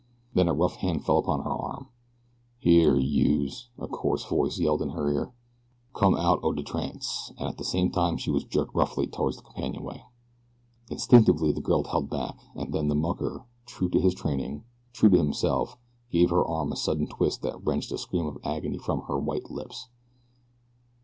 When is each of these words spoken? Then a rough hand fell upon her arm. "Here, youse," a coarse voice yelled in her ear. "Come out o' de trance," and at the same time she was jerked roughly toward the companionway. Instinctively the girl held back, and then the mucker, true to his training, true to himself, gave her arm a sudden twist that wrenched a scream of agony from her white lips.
Then 0.33 0.47
a 0.47 0.53
rough 0.55 0.77
hand 0.77 1.05
fell 1.05 1.19
upon 1.19 1.41
her 1.41 1.51
arm. 1.51 1.89
"Here, 2.57 2.97
youse," 2.97 3.69
a 3.77 3.87
coarse 3.87 4.25
voice 4.25 4.57
yelled 4.57 4.81
in 4.81 4.89
her 4.89 5.11
ear. 5.13 5.31
"Come 5.93 6.15
out 6.15 6.39
o' 6.41 6.53
de 6.53 6.63
trance," 6.63 7.31
and 7.37 7.47
at 7.47 7.59
the 7.59 7.63
same 7.63 7.91
time 7.91 8.17
she 8.17 8.31
was 8.31 8.43
jerked 8.43 8.73
roughly 8.73 9.05
toward 9.05 9.35
the 9.35 9.43
companionway. 9.43 10.03
Instinctively 10.89 11.51
the 11.51 11.61
girl 11.61 11.83
held 11.83 12.09
back, 12.09 12.35
and 12.55 12.73
then 12.73 12.87
the 12.87 12.95
mucker, 12.95 13.45
true 13.67 13.89
to 13.89 14.01
his 14.01 14.15
training, 14.15 14.63
true 14.91 15.09
to 15.09 15.17
himself, 15.17 15.77
gave 16.09 16.31
her 16.31 16.43
arm 16.43 16.71
a 16.71 16.75
sudden 16.77 17.05
twist 17.05 17.43
that 17.43 17.63
wrenched 17.63 17.91
a 17.91 17.99
scream 17.99 18.25
of 18.25 18.39
agony 18.43 18.79
from 18.79 19.03
her 19.03 19.19
white 19.19 19.51
lips. 19.51 19.87